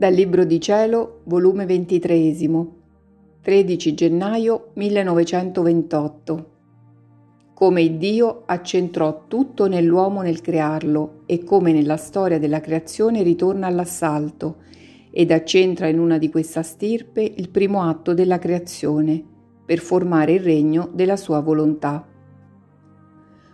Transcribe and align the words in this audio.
Dal 0.00 0.14
Libro 0.14 0.44
di 0.44 0.58
Cielo, 0.62 1.20
volume 1.24 1.66
23, 1.66 2.34
13 3.42 3.92
gennaio 3.92 4.70
1928. 4.72 6.50
Come 7.52 7.98
Dio 7.98 8.44
accentrò 8.46 9.26
tutto 9.28 9.68
nell'uomo 9.68 10.22
nel 10.22 10.40
crearlo 10.40 11.24
e 11.26 11.44
come 11.44 11.72
nella 11.72 11.98
storia 11.98 12.38
della 12.38 12.60
creazione 12.60 13.22
ritorna 13.22 13.66
all'assalto 13.66 14.62
ed 15.10 15.30
accentra 15.30 15.88
in 15.88 15.98
una 15.98 16.16
di 16.16 16.30
questa 16.30 16.62
stirpe 16.62 17.20
il 17.36 17.50
primo 17.50 17.82
atto 17.82 18.14
della 18.14 18.38
creazione 18.38 19.22
per 19.66 19.80
formare 19.80 20.32
il 20.32 20.40
regno 20.40 20.88
della 20.94 21.18
sua 21.18 21.40
volontà. 21.40 22.08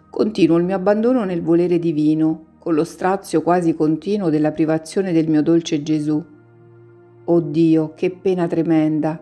Continuo 0.09 0.59
il 0.59 0.65
mio 0.65 0.77
abbandono 0.77 1.25
nel 1.25 1.43
volere 1.43 1.81
divino, 1.81 2.55
con 2.61 2.75
lo 2.75 2.85
strazio 2.85 3.43
quasi 3.43 3.75
continuo 3.75 4.31
della 4.31 4.53
privazione 4.53 5.11
del 5.11 5.29
mio 5.29 5.43
dolce 5.43 5.83
Gesù 5.83 6.35
Oh 7.29 7.41
Dio, 7.41 7.93
che 7.95 8.11
pena 8.11 8.47
tremenda! 8.47 9.21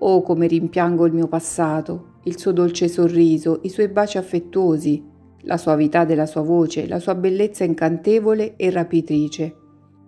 Oh, 0.00 0.20
come 0.20 0.46
rimpiango 0.46 1.06
il 1.06 1.14
mio 1.14 1.28
passato, 1.28 2.16
il 2.24 2.38
suo 2.38 2.52
dolce 2.52 2.88
sorriso, 2.88 3.60
i 3.62 3.70
suoi 3.70 3.88
baci 3.88 4.18
affettuosi, 4.18 5.02
la 5.42 5.56
suavità 5.56 6.04
della 6.04 6.26
sua 6.26 6.42
voce, 6.42 6.86
la 6.86 6.98
sua 6.98 7.14
bellezza 7.14 7.64
incantevole 7.64 8.54
e 8.56 8.70
rapitrice, 8.70 9.54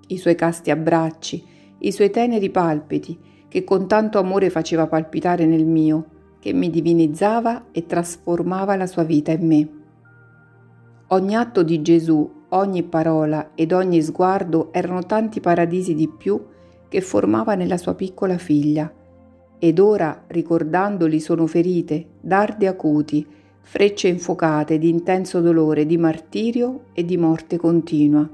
i 0.08 0.18
suoi 0.18 0.34
casti 0.34 0.70
abbracci, 0.70 1.42
i 1.78 1.92
suoi 1.92 2.10
teneri 2.10 2.50
palpiti, 2.50 3.18
che 3.48 3.64
con 3.64 3.88
tanto 3.88 4.18
amore 4.18 4.50
faceva 4.50 4.86
palpitare 4.86 5.46
nel 5.46 5.64
mio, 5.64 6.34
che 6.40 6.52
mi 6.52 6.68
divinizzava 6.68 7.68
e 7.72 7.86
trasformava 7.86 8.76
la 8.76 8.86
sua 8.86 9.04
vita 9.04 9.32
in 9.32 9.46
me. 9.46 9.68
Ogni 11.08 11.34
atto 11.34 11.62
di 11.62 11.80
Gesù, 11.80 12.30
ogni 12.50 12.82
parola 12.82 13.52
ed 13.54 13.72
ogni 13.72 14.02
sguardo 14.02 14.74
erano 14.74 15.04
tanti 15.04 15.40
paradisi 15.40 15.94
di 15.94 16.06
più 16.06 16.38
che 16.90 17.00
formava 17.00 17.54
nella 17.54 17.76
sua 17.76 17.94
piccola 17.94 18.36
figlia. 18.36 18.92
Ed 19.60 19.78
ora, 19.78 20.24
ricordandoli, 20.26 21.20
sono 21.20 21.46
ferite, 21.46 22.04
dardi 22.20 22.66
acuti, 22.66 23.24
frecce 23.60 24.08
infuocate 24.08 24.76
di 24.76 24.88
intenso 24.88 25.40
dolore, 25.40 25.86
di 25.86 25.96
martirio 25.96 26.86
e 26.92 27.04
di 27.04 27.16
morte 27.16 27.56
continua. 27.58 28.28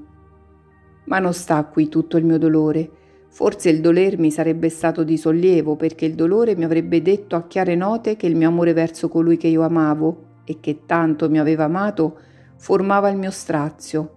Ma 1.04 1.18
non 1.18 1.34
sta 1.34 1.62
qui 1.64 1.88
tutto 1.88 2.16
il 2.16 2.24
mio 2.24 2.38
dolore. 2.38 2.90
Forse 3.28 3.68
il 3.68 3.82
dolermi 3.82 4.30
sarebbe 4.30 4.70
stato 4.70 5.04
di 5.04 5.18
sollievo 5.18 5.76
perché 5.76 6.06
il 6.06 6.14
dolore 6.14 6.56
mi 6.56 6.64
avrebbe 6.64 7.02
detto 7.02 7.36
a 7.36 7.46
chiare 7.46 7.74
note 7.74 8.16
che 8.16 8.26
il 8.26 8.36
mio 8.36 8.48
amore 8.48 8.72
verso 8.72 9.10
colui 9.10 9.36
che 9.36 9.48
io 9.48 9.60
amavo 9.60 10.24
e 10.44 10.60
che 10.60 10.86
tanto 10.86 11.28
mi 11.28 11.38
aveva 11.38 11.64
amato 11.64 12.18
formava 12.56 13.10
il 13.10 13.18
mio 13.18 13.30
strazio. 13.30 14.12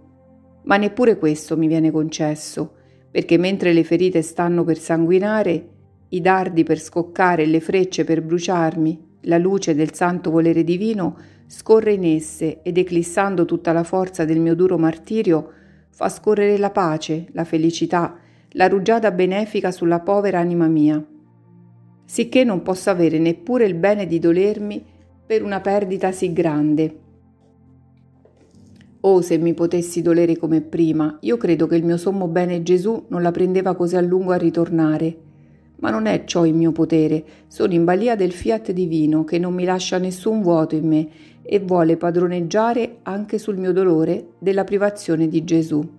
Ma 0.64 0.78
neppure 0.78 1.18
questo 1.18 1.58
mi 1.58 1.68
viene 1.68 1.92
concesso 1.92 2.76
perché 3.12 3.38
mentre 3.38 3.74
le 3.74 3.84
ferite 3.84 4.22
stanno 4.22 4.64
per 4.64 4.78
sanguinare, 4.78 5.68
i 6.10 6.22
dardi 6.22 6.64
per 6.64 6.80
scoccare 6.80 7.44
e 7.44 7.46
le 7.48 7.60
frecce 7.60 8.04
per 8.04 8.22
bruciarmi, 8.22 9.08
la 9.24 9.38
luce 9.38 9.76
del 9.76 9.94
santo 9.94 10.32
volere 10.32 10.64
divino 10.64 11.18
scorre 11.48 11.94
in 11.94 12.06
esse 12.06 12.62
ed 12.62 12.78
eclissando 12.78 13.46
tutta 13.46 13.74
la 13.74 13.84
forza 13.84 14.26
del 14.26 14.40
mio 14.40 14.56
duro 14.56 14.78
martirio, 14.78 15.52
fa 15.90 16.08
scorrere 16.08 16.58
la 16.58 16.70
pace, 16.70 17.26
la 17.32 17.44
felicità, 17.44 18.18
la 18.52 18.68
rugiada 18.68 19.12
benefica 19.12 19.72
sulla 19.72 20.00
povera 20.00 20.40
anima 20.40 20.68
mia, 20.68 21.04
sicché 22.06 22.44
non 22.44 22.62
posso 22.62 22.90
avere 22.90 23.20
neppure 23.20 23.66
il 23.66 23.76
bene 23.76 24.06
di 24.06 24.20
dolermi 24.20 24.84
per 25.26 25.44
una 25.44 25.60
perdita 25.60 26.12
sì 26.12 26.32
grande 26.34 27.08
Oh, 29.02 29.22
se 29.22 29.38
mi 29.38 29.54
potessi 29.54 30.02
dolere 30.02 30.36
come 30.36 30.60
prima, 30.60 31.18
io 31.22 31.38
credo 31.38 31.68
che 31.68 31.78
il 31.78 31.86
mio 31.86 31.96
sommo 31.96 32.28
bene 32.28 32.64
Gesù 32.64 33.06
non 33.08 33.22
la 33.22 33.32
prendeva 33.32 33.74
così 33.74 33.96
a 33.96 34.02
lungo 34.02 34.34
a 34.34 34.38
ritornare. 34.38 35.18
Ma 35.78 35.90
non 35.90 36.06
è 36.06 36.26
ciò 36.26 36.44
in 36.44 36.58
mio 36.58 36.74
potere, 36.74 37.24
sono 37.48 37.72
in 37.72 37.86
balia 37.86 38.18
del 38.18 38.34
fiat 38.34 38.74
divino 38.74 39.24
che 39.24 39.40
non 39.40 39.54
mi 39.54 39.64
lascia 39.64 39.98
nessun 39.98 40.42
vuoto 40.42 40.76
in 40.76 40.86
me 40.86 41.08
e 41.42 41.60
vuole 41.60 41.96
padroneggiare 41.96 42.98
anche 43.04 43.38
sul 43.38 43.56
mio 43.56 43.72
dolore 43.72 44.32
della 44.38 44.66
privazione 44.66 45.30
di 45.30 45.46
Gesù. 45.46 45.90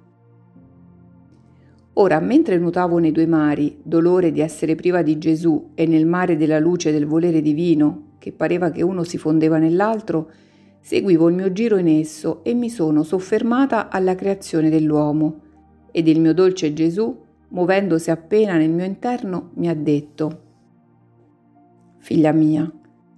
Ora, 1.94 2.20
mentre 2.20 2.58
nuotavo 2.58 2.98
nei 2.98 3.12
due 3.12 3.26
mari, 3.26 3.78
dolore 3.82 4.30
di 4.30 4.40
essere 4.40 4.74
priva 4.74 5.00
di 5.00 5.16
Gesù 5.16 5.70
e 5.74 5.86
nel 5.86 6.06
mare 6.06 6.36
della 6.36 6.58
luce 6.58 6.92
del 6.92 7.06
volere 7.06 7.40
divino, 7.40 8.16
che 8.18 8.32
pareva 8.32 8.70
che 8.70 8.82
uno 8.82 9.04
si 9.04 9.16
fondeva 9.16 9.56
nell'altro, 9.56 10.30
Seguivo 10.80 11.28
il 11.28 11.34
mio 11.34 11.52
giro 11.52 11.76
in 11.76 11.88
esso 11.88 12.42
e 12.42 12.54
mi 12.54 12.70
sono 12.70 13.02
soffermata 13.02 13.90
alla 13.90 14.14
creazione 14.14 14.70
dell'uomo. 14.70 15.40
Ed 15.92 16.08
il 16.08 16.20
mio 16.20 16.32
dolce 16.32 16.72
Gesù, 16.72 17.16
muovendosi 17.48 18.10
appena 18.10 18.56
nel 18.56 18.70
mio 18.70 18.84
interno, 18.84 19.50
mi 19.54 19.68
ha 19.68 19.74
detto, 19.74 20.42
Figlia 21.98 22.32
mia, 22.32 22.70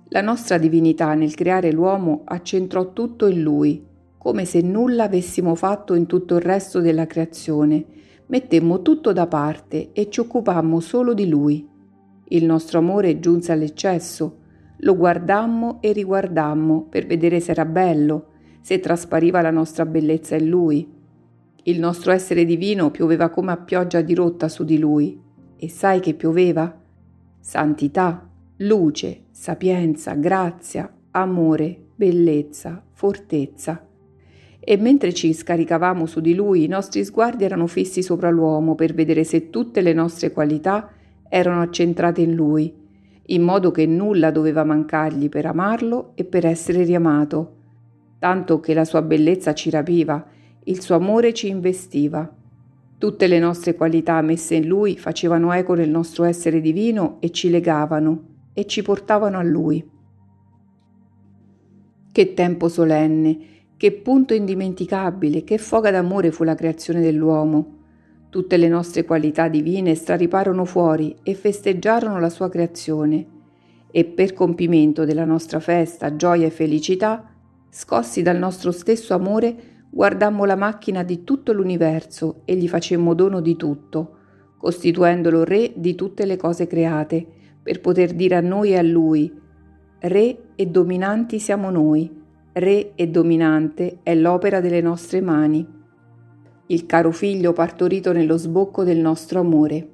la 0.09 0.21
nostra 0.21 0.59
divinità 0.59 1.15
nel 1.15 1.35
creare 1.35 1.71
l'uomo 1.71 2.23
accentrò 2.25 2.93
tutto 2.93 3.27
in 3.27 3.41
lui, 3.41 3.87
come 4.19 4.45
se 4.45 4.61
nulla 4.61 5.05
avessimo 5.05 5.55
fatto 5.55 5.95
in 5.95 6.07
tutto 6.07 6.35
il 6.35 6.43
resto 6.43 6.81
della 6.81 7.07
creazione. 7.07 7.85
Mettemmo 8.27 8.83
tutto 8.83 9.13
da 9.13 9.27
parte 9.27 9.91
e 9.93 10.11
ci 10.11 10.21
occupammo 10.21 10.81
solo 10.81 11.15
di 11.15 11.29
lui. 11.29 11.67
Il 12.29 12.45
nostro 12.45 12.79
amore 12.79 13.21
giunse 13.21 13.53
all'eccesso 13.53 14.42
lo 14.85 14.97
guardammo 14.97 15.79
e 15.81 15.93
riguardammo 15.93 16.87
per 16.89 17.07
vedere 17.07 17.39
se 17.41 17.53
era 17.53 17.65
bello, 17.65 18.27
se 18.61 18.81
traspariva 18.81 19.41
la 19.41 19.51
nostra 19.51 19.87
bellezza 19.87 20.37
in 20.37 20.49
lui. 20.49 20.89
Il 21.65 21.79
nostro 21.79 22.11
essere 22.11 22.45
divino 22.45 22.91
pioveva 22.91 23.29
come 23.29 23.53
a 23.53 23.57
pioggia 23.57 24.01
dirotta 24.01 24.49
su 24.49 24.65
di 24.65 24.79
lui. 24.79 25.21
E 25.57 25.69
sai 25.69 26.01
che 26.01 26.15
pioveva? 26.15 26.81
Santità, 27.39 28.29
luce, 28.59 29.27
sapienza, 29.31 30.15
grazia, 30.15 30.93
amore, 31.13 31.79
bellezza, 31.95 32.83
fortezza. 32.91 33.87
E 34.59 34.77
mentre 34.77 35.13
ci 35.13 35.33
scaricavamo 35.33 36.07
su 36.07 36.21
di 36.21 36.35
lui, 36.35 36.65
i 36.65 36.69
nostri 36.69 37.05
sguardi 37.05 37.45
erano 37.45 37.69
fissi 37.69 38.03
sopra 38.03 38.31
l'uomo 38.31 38.75
per 38.75 38.95
vedere 38.95 39.23
se 39.23 39.49
tutte 39.51 39.81
le 39.81 39.93
nostre 39.93 40.33
qualità 40.33 40.91
erano 41.29 41.63
accentrate 41.63 42.21
in 42.21 42.35
lui 42.35 42.81
in 43.27 43.43
modo 43.43 43.71
che 43.71 43.87
nulla 43.87 44.31
doveva 44.31 44.65
mancargli 44.65 45.29
per 45.29 45.47
amarlo 45.47 46.13
e 46.15 46.25
per 46.25 46.45
essere 46.47 46.83
riamato, 46.83 47.57
tanto 48.19 48.61
che 48.61 48.75
la 48.75 48.85
sua 48.85 49.03
bellezza 49.03 49.55
ci 49.55 49.71
rapiva, 49.71 50.27
il 50.65 50.81
suo 50.81 50.97
amore 50.97 51.33
ci 51.33 51.49
investiva. 51.49 52.31
Tutte 52.99 53.27
le 53.27 53.39
nostre 53.39 53.75
qualità 53.75 54.21
messe 54.21 54.55
in 54.55 54.67
lui 54.67 54.97
facevano 54.97 55.53
eco 55.53 55.75
nel 55.75 55.91
nostro 55.91 56.25
essere 56.25 56.61
divino 56.61 57.17
e 57.21 57.31
ci 57.31 57.51
legavano 57.51 58.31
e 58.53 58.67
ci 58.67 58.83
portavano 58.83 59.39
a 59.39 59.43
lui. 59.43 59.85
Che 62.13 62.35
tempo 62.35 62.69
solenne, 62.69 63.39
che 63.77 63.91
punto 63.91 64.35
indimenticabile, 64.35 65.43
che 65.43 65.59
foga 65.59 65.91
d'amore 65.91 66.31
fu 66.31 66.45
la 66.45 66.55
creazione 66.55 67.01
dell'uomo. 67.01 67.79
Tutte 68.33 68.57
le 68.57 68.67
nostre 68.67 69.05
qualità 69.05 69.49
divine 69.49 69.95
strariparono 69.95 70.65
fuori 70.65 71.15
e 71.23 71.35
festeggiarono 71.35 72.19
la 72.19 72.31
sua 72.31 72.49
creazione. 72.49 73.27
E 73.91 74.07
per 74.07 74.33
compimento 74.33 75.05
della 75.05 75.27
nostra 75.27 75.61
festa, 75.61 76.17
gioia 76.17 76.47
e 76.47 76.51
felicità, 76.51 77.31
scossi 77.69 78.23
dal 78.23 78.39
nostro 78.39 78.71
stesso 78.71 79.13
amore, 79.13 79.85
guardammo 79.91 80.47
la 80.47 80.57
macchina 80.57 81.03
di 81.03 81.25
tutto 81.25 81.53
l'universo 81.53 82.41
e 82.47 82.57
gli 82.57 82.69
facemmo 82.69 83.13
dono 83.13 83.43
di 83.43 83.55
tutto, 83.55 84.17
costituendolo 84.57 85.45
re 85.45 85.75
di 85.77 85.95
tutte 85.95 86.25
le 86.25 86.39
cose 86.39 86.67
create, 86.67 87.27
per 87.63 87.83
poter 87.83 88.15
dire 88.15 88.37
a 88.37 88.41
noi 88.41 88.71
e 88.71 88.79
a 88.79 88.83
lui, 88.83 89.31
Re 89.99 90.39
e 90.55 90.67
dominanti 90.69 91.39
siamo 91.39 91.69
noi, 91.69 92.11
Re 92.55 92.93
e 92.95 93.09
dominante 93.09 93.99
è 94.03 94.15
l'opera 94.15 94.61
delle 94.61 94.81
nostre 94.81 95.21
mani 95.21 95.81
il 96.73 96.87
caro 96.87 97.13
figlio 97.13 97.53
partorito 97.53 98.13
nello 98.13 98.39
sbocco 98.39 98.83
del 98.83 98.97
nostro 98.97 99.41
amore. 99.41 99.89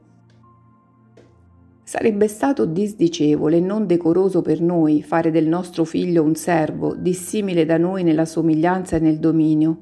Sarebbe 1.83 2.29
stato 2.29 2.67
disdicevole 2.67 3.57
e 3.57 3.61
non 3.61 3.85
decoroso 3.85 4.43
per 4.43 4.61
noi 4.61 5.03
fare 5.03 5.33
del 5.33 5.49
nostro 5.49 5.83
figlio 5.83 6.23
un 6.23 6.37
servo, 6.37 6.95
dissimile 6.95 7.65
da 7.65 7.79
noi 7.79 8.05
nella 8.05 8.27
somiglianza 8.27 8.95
e 8.95 9.01
nel 9.01 9.19
dominio. 9.19 9.79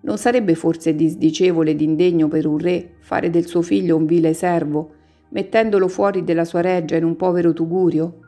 Non 0.00 0.16
sarebbe 0.16 0.54
forse 0.54 0.94
disdicevole 0.94 1.72
ed 1.72 1.82
indegno 1.82 2.28
per 2.28 2.46
un 2.46 2.56
re 2.56 2.94
fare 3.00 3.28
del 3.28 3.44
suo 3.44 3.60
figlio 3.60 3.94
un 3.96 4.06
vile 4.06 4.32
servo, 4.32 4.92
mettendolo 5.28 5.88
fuori 5.88 6.24
della 6.24 6.46
sua 6.46 6.62
reggia 6.62 6.96
in 6.96 7.04
un 7.04 7.16
povero 7.16 7.52
tugurio? 7.52 8.20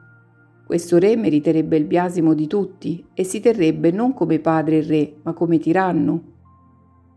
Questo 0.67 0.99
re 0.99 1.17
meriterebbe 1.17 1.79
il 1.79 1.85
biasimo 1.85 2.35
di 2.35 2.47
tutti 2.47 3.03
e 3.15 3.25
si 3.25 3.41
terrebbe 3.41 3.91
non 3.91 4.13
come 4.13 4.39
padre 4.39 4.79
e 4.79 4.83
re, 4.83 5.15
ma 5.23 5.33
come 5.33 5.59
tiranno. 5.59 6.40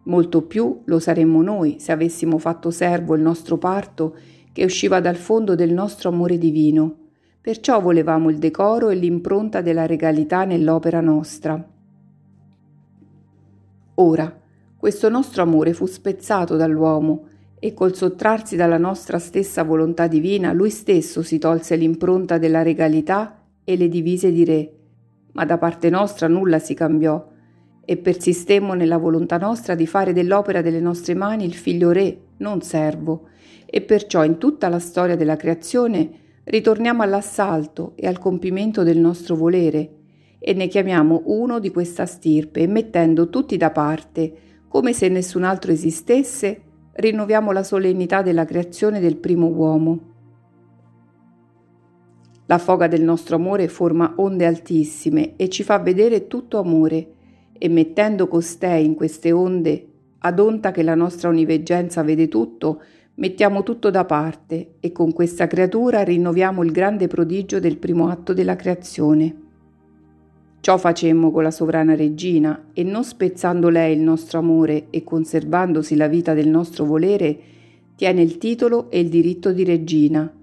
Molto 0.04 0.42
più 0.42 0.82
lo 0.86 1.00
saremmo 1.00 1.42
noi 1.42 1.78
se 1.80 1.92
avessimo 1.92 2.38
fatto 2.38 2.72
servo 2.72 3.16
il 3.16 3.22
nostro 3.22 3.58
parto 3.58 4.16
che 4.52 4.66
usciva 4.66 5.00
dal 5.00 5.16
fondo 5.16 5.56
del 5.56 5.72
nostro 5.72 6.10
amore 6.10 6.38
divino. 6.38 6.98
Perciò 7.40 7.80
volevamo 7.80 8.30
il 8.30 8.38
decoro 8.38 8.90
e 8.90 8.96
l'impronta 8.96 9.62
della 9.62 9.86
regalità 9.86 10.44
nell'opera 10.44 11.02
nostra. 11.02 11.72
Ora, 13.96 14.42
questo 14.76 15.10
nostro 15.10 15.42
amore 15.42 15.74
fu 15.74 15.86
spezzato 15.86 16.56
dall'uomo 16.56 17.28
e 17.60 17.74
col 17.74 17.96
sottrarsi 17.96 18.58
dalla 18.58 18.78
nostra 18.78 19.20
stessa 19.20 19.64
volontà 19.64 20.08
divina, 20.08 20.52
lui 20.52 20.70
stesso 20.70 21.22
si 21.22 21.38
tolse 21.38 21.78
l'impronta 21.78 22.38
della 22.38 22.62
regalità 22.62 23.42
e 23.64 23.78
le 23.78 23.88
divise 23.88 24.32
di 24.32 24.44
re. 24.44 24.74
Ma 25.32 25.46
da 25.46 25.58
parte 25.58 25.90
nostra 25.90 26.28
nulla 26.28 26.60
si 26.60 26.74
cambiò 26.74 27.32
e 27.86 27.98
persistemmo 27.98 28.74
nella 28.74 28.98
volontà 28.98 29.38
nostra 29.38 29.76
di 29.76 29.86
fare 29.86 30.14
dell'opera 30.14 30.62
delle 30.62 30.80
nostre 30.80 31.14
mani 31.14 31.46
il 31.46 31.54
figlio 31.54 31.92
re, 31.92 32.18
non 32.38 32.62
servo, 32.62 33.28
e 33.66 33.82
perciò 33.82 34.24
in 34.24 34.38
tutta 34.38 34.70
la 34.70 34.80
storia 34.80 35.16
della 35.16 35.36
creazione 35.36 36.10
ritorniamo 36.46 37.02
all'assalto 37.02 37.94
e 37.96 38.08
al 38.08 38.20
compimento 38.20 38.84
del 38.84 39.00
nostro 39.00 39.36
volere. 39.36 39.90
E 40.40 40.54
ne 40.54 40.68
chiamiamo 40.68 41.24
uno 41.26 41.60
di 41.60 41.72
questa 41.72 42.06
stirpe, 42.06 42.68
mettendo 42.68 43.30
tutti 43.30 43.58
da 43.58 43.72
parte, 43.72 44.34
come 44.68 44.94
se 44.94 45.08
nessun 45.08 45.44
altro 45.44 45.72
esistesse, 45.72 46.62
rinnoviamo 46.94 47.52
la 47.52 47.64
solennità 47.64 48.22
della 48.22 48.46
creazione 48.46 49.00
del 49.00 49.18
primo 49.18 49.48
uomo. 49.48 50.12
La 52.48 52.58
foga 52.58 52.88
del 52.88 53.02
nostro 53.02 53.38
amore 53.38 53.68
forma 53.68 54.14
onde 54.18 54.46
altissime 54.46 55.36
e 55.38 55.50
ci 55.50 55.64
fa 55.64 55.80
vedere 55.80 56.28
tutto 56.28 56.60
amore, 56.60 57.14
e 57.58 57.70
mettendo 57.70 58.28
costei 58.28 58.86
in 58.86 58.96
queste 58.96 59.32
onde, 59.32 59.88
ad 60.20 60.40
onta 60.40 60.72
che 60.72 60.84
la 60.84 60.96
nostra 60.96 61.30
oniveggenza 61.30 62.02
vede 62.02 62.28
tutto, 62.28 62.82
mettiamo 63.16 63.64
tutto 63.64 63.90
da 63.90 64.06
parte 64.06 64.76
e 64.80 64.92
con 64.92 65.14
questa 65.14 65.48
creatura 65.48 66.04
rinnoviamo 66.04 66.64
il 66.64 66.72
grande 66.72 67.08
prodigio 67.08 67.60
del 67.60 67.78
primo 67.78 68.08
atto 68.10 68.34
della 68.34 68.56
creazione. 68.56 69.42
Ciò 70.62 70.78
facemmo 70.78 71.30
con 71.30 71.44
la 71.44 71.52
sovrana 71.52 71.94
regina 71.94 72.68
e 72.72 72.84
non 72.84 73.04
spezzando 73.04 73.68
lei 73.68 73.96
il 73.98 74.02
nostro 74.02 74.40
amore 74.40 74.86
e 74.92 75.04
conservandosi 75.04 75.98
la 75.98 76.08
vita 76.08 76.34
del 76.34 76.48
nostro 76.48 76.86
volere, 76.86 77.38
tiene 77.96 78.22
il 78.22 78.38
titolo 78.38 78.90
e 78.90 79.02
il 79.02 79.10
diritto 79.10 79.52
di 79.52 79.66
regina. 79.66 80.34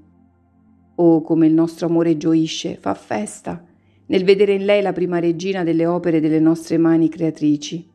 Oh, 0.96 1.22
come 1.22 1.46
il 1.46 1.54
nostro 1.54 1.86
amore 1.86 2.18
gioisce, 2.18 2.76
fa 2.78 2.92
festa, 2.92 3.64
nel 4.10 4.24
vedere 4.24 4.52
in 4.52 4.64
lei 4.64 4.82
la 4.82 4.92
prima 4.92 5.18
regina 5.18 5.64
delle 5.64 5.86
opere 5.86 6.20
delle 6.20 6.38
nostre 6.38 6.78
mani 6.78 7.08
creatrici. 7.08 7.88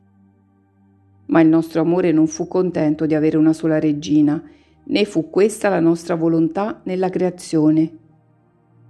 Ma 1.27 1.39
il 1.39 1.47
nostro 1.47 1.79
amore 1.79 2.11
non 2.11 2.27
fu 2.27 2.47
contento 2.47 3.05
di 3.05 3.15
avere 3.15 3.37
una 3.37 3.53
sola 3.53 3.79
regina, 3.79 4.43
né 4.83 5.05
fu 5.05 5.29
questa 5.29 5.69
la 5.69 5.79
nostra 5.79 6.15
volontà 6.15 6.81
nella 6.83 7.09
creazione 7.09 8.03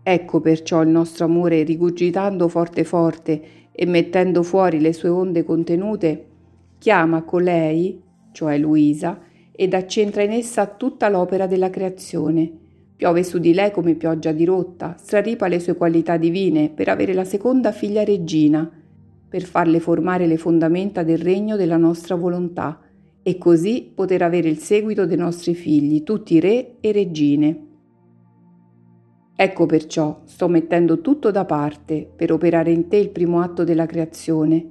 Ecco 0.08 0.40
perciò 0.40 0.84
il 0.84 0.90
nostro 0.90 1.26
amore 1.26 1.64
rigurgitando 1.64 2.48
forte 2.48 2.84
forte 2.84 3.42
e 3.72 3.88
mettendo 3.88 4.44
fuori 4.44 4.80
le 4.80 4.94
sue 4.94 5.10
onde 5.10 5.44
contenute, 5.44 6.26
chiama 6.78 7.24
colei, 7.24 8.00
cioè 8.32 8.56
Luisa, 8.60 9.20
ed 9.52 9.74
accentra 9.74 10.22
in 10.22 10.30
essa 10.30 10.68
tutta 10.68 11.10
l'opera 11.10 11.48
della 11.48 11.72
creazione. 11.72 12.65
Piove 12.96 13.24
su 13.24 13.40
di 13.40 13.54
lei 13.54 13.72
come 13.72 13.96
pioggia 13.96 14.32
dirotta, 14.32 14.96
straripa 14.98 15.48
le 15.48 15.60
sue 15.60 15.76
qualità 15.76 16.16
divine 16.16 16.70
per 16.70 16.88
avere 16.88 17.14
la 17.14 17.26
seconda 17.26 17.74
figlia 17.74 18.06
regina, 18.06 18.72
per 19.28 19.44
farle 19.44 19.82
formare 19.82 20.26
le 20.28 20.38
fondamenta 20.38 21.04
del 21.04 21.18
regno 21.18 21.58
della 21.58 21.76
nostra 21.76 22.16
volontà, 22.16 22.80
e 23.22 23.38
così 23.38 23.92
poter 23.94 24.22
avere 24.22 24.48
il 24.48 24.60
seguito 24.60 25.06
dei 25.06 25.18
nostri 25.18 25.56
figli, 25.56 26.04
tutti 26.04 26.40
re 26.40 26.76
e 26.80 26.92
regine. 26.94 27.60
Ecco 29.36 29.66
perciò 29.66 30.22
sto 30.24 30.48
mettendo 30.48 31.02
tutto 31.02 31.32
da 31.32 31.44
parte 31.44 32.10
per 32.16 32.32
operare 32.32 32.72
in 32.72 32.88
te 32.88 32.96
il 32.96 33.10
primo 33.10 33.42
atto 33.42 33.66
della 33.66 33.86
creazione. 33.86 34.66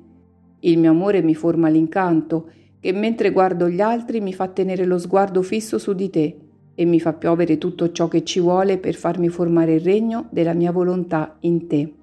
Il 0.61 0.79
mio 0.79 0.93
amore 0.93 1.21
mi 1.21 1.35
forma 1.35 1.69
l'incanto 1.69 2.49
che 2.81 2.93
mentre 2.93 3.33
guardo 3.33 3.69
gli 3.69 3.83
altri 3.83 4.21
mi 4.21 4.33
fa 4.33 4.49
tenere 4.49 4.87
lo 4.87 4.99
sguardo 4.99 5.43
fisso 5.43 5.77
su 5.77 5.93
di 5.93 6.09
te 6.09 6.39
e 6.75 6.85
mi 6.85 7.01
fa 7.01 7.13
piovere 7.13 7.59
tutto 7.59 7.93
ciò 7.93 8.09
che 8.09 8.25
ci 8.25 8.41
vuole 8.41 8.79
per 8.79 8.95
farmi 8.95 9.29
formare 9.29 9.75
il 9.75 9.81
regno 9.81 10.27
della 10.31 10.55
mia 10.55 10.73
volontà 10.73 11.37
in 11.41 11.67
te. 11.67 11.95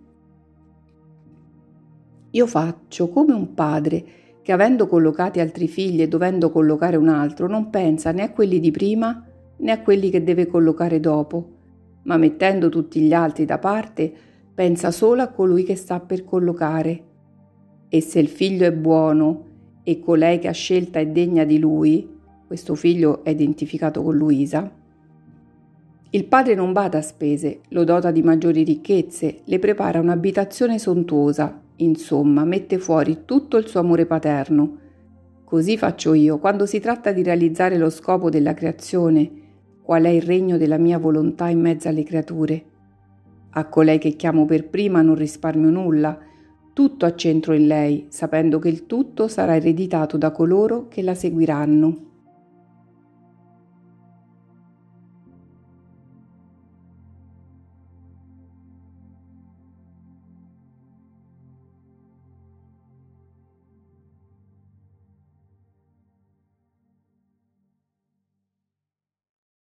Io 2.32 2.48
faccio 2.48 3.10
come 3.10 3.34
un 3.34 3.54
padre 3.54 4.04
che 4.42 4.52
avendo 4.52 4.88
collocati 4.88 5.40
altri 5.40 5.68
figli 5.68 6.02
e 6.02 6.08
dovendo 6.08 6.50
collocare 6.50 6.96
un 6.96 7.10
altro 7.10 7.48
non 7.48 7.70
pensa 7.70 8.12
né 8.12 8.24
a 8.24 8.32
quelli 8.32 8.60
di 8.60 8.72
prima 8.72 9.26
né 9.58 9.72
a 9.72 9.82
quelli 9.82 10.10
che 10.10 10.24
deve 10.24 10.48
collocare 10.48 11.00
dopo 11.00 11.60
ma 12.04 12.18
mettendo 12.18 12.70
tutti 12.70 13.00
gli 13.02 13.14
altri 13.14 13.46
da 13.46 13.60
parte, 13.60 14.12
pensa 14.54 14.92
solo 14.92 15.22
a 15.22 15.28
colui 15.28 15.64
che 15.64 15.76
sta 15.76 16.00
per 16.00 16.24
collocare. 16.24 17.04
E 17.90 18.02
se 18.02 18.20
il 18.20 18.28
figlio 18.28 18.66
è 18.66 18.72
buono 18.72 19.50
e 19.84 20.00
colei 20.00 20.40
che 20.40 20.48
ha 20.48 20.54
scelta 20.54 21.00
è 21.00 21.08
degna 21.08 21.44
di 21.44 21.60
lui, 21.60 22.20
questo 22.52 22.76
figlio 22.76 23.24
è 23.24 23.30
identificato 23.30 24.04
con 24.04 24.14
Luisa, 24.14 24.70
il 26.10 26.26
padre 26.26 26.54
non 26.54 26.74
bada 26.74 26.98
a 26.98 27.02
spese, 27.02 27.62
lo 27.70 27.86
dota 27.86 28.12
di 28.12 28.22
maggiori 28.22 28.64
ricchezze, 28.64 29.40
le 29.46 29.58
prepara 29.58 30.02
un'abitazione 30.02 30.78
sontuosa, 30.78 31.62
insomma, 31.78 32.44
mette 32.44 32.78
fuori 32.78 33.20
tutto 33.24 33.56
il 33.56 33.68
suo 33.68 33.80
amore 33.80 34.06
paterno. 34.06 34.78
Così 35.46 35.78
faccio 35.78 36.14
io 36.14 36.40
quando 36.40 36.66
si 36.66 36.82
tratta 36.82 37.14
di 37.14 37.24
realizzare 37.24 37.78
lo 37.78 37.90
scopo 37.90 38.30
della 38.30 38.54
creazione 38.54 39.32
qual 39.82 40.04
è 40.04 40.10
il 40.10 40.22
regno 40.22 40.58
della 40.58 40.78
mia 40.78 40.98
volontà 40.98 41.48
in 41.48 41.62
mezzo 41.62 41.88
alle 41.88 42.04
creature. 42.04 42.64
A 43.52 43.66
colei 43.70 43.98
che 43.98 44.18
chiamo 44.18 44.44
per 44.44 44.68
prima 44.68 45.02
non 45.02 45.16
risparmio 45.16 45.70
nulla, 45.70 46.20
tutto 46.74 47.06
accentro 47.06 47.54
in 47.54 47.68
lei, 47.68 48.08
sapendo 48.10 48.60
che 48.60 48.68
il 48.68 48.88
tutto 48.88 49.30
sarà 49.30 49.56
ereditato 49.56 50.18
da 50.18 50.32
coloro 50.32 50.90
che 50.90 51.02
la 51.02 51.16
seguiranno. 51.16 52.10